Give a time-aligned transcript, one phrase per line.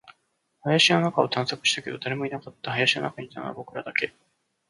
[0.65, 2.71] 林の中を探索したけど、誰もいなかった。
[2.71, 4.15] 林の中にいたのは僕らだけ。